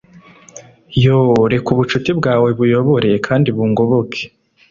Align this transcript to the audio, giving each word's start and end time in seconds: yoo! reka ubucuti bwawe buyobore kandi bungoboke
yoo! 1.03 1.43
reka 1.51 1.67
ubucuti 1.73 2.09
bwawe 2.19 2.49
buyobore 2.59 3.09
kandi 3.27 3.47
bungoboke 3.55 4.21